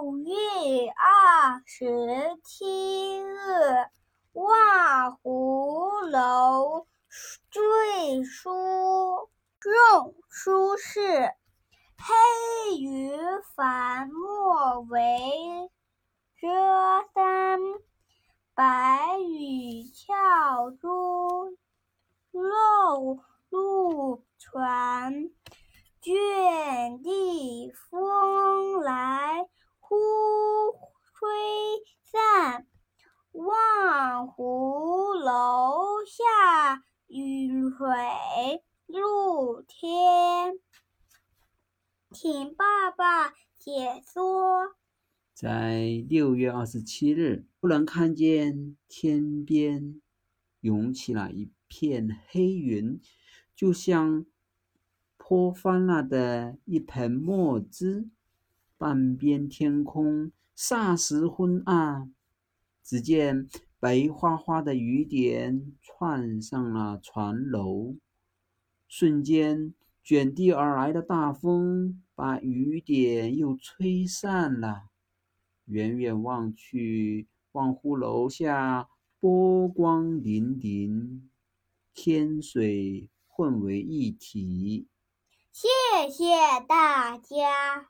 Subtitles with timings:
[0.00, 0.32] 六月
[0.88, 3.28] 二十七日，
[4.32, 6.86] 望湖楼
[7.50, 8.48] 醉书
[9.62, 11.02] 用书是
[11.98, 13.12] 黑云
[13.54, 15.70] 翻墨为
[16.40, 16.48] 遮
[17.12, 17.60] 山，
[18.54, 21.58] 白羽翘珠
[22.32, 23.18] 漏
[23.50, 25.30] 露船。
[26.00, 29.46] 卷地风来
[29.78, 29.96] 忽
[31.12, 31.28] 吹
[32.04, 32.66] 散，
[34.26, 40.58] 湖楼下雨水露天。
[42.12, 44.76] 请爸爸解说。
[45.32, 50.00] 在六月二十七日，忽然看见天边
[50.60, 53.00] 涌起了一片黑云，
[53.54, 54.26] 就像。
[55.32, 58.08] 泼翻了的一盆墨汁，
[58.76, 62.12] 半边天空霎时昏暗。
[62.82, 63.48] 只见
[63.80, 67.96] 白花花的雨点窜上了船楼，
[68.86, 69.72] 瞬间
[70.04, 74.90] 卷地而来的大风把雨点又吹散了。
[75.64, 81.22] 远远望去，望湖楼下波光粼粼，
[81.94, 84.88] 天水混为一体。
[85.50, 85.68] 谢
[86.10, 86.34] 谢
[86.68, 87.88] 大家。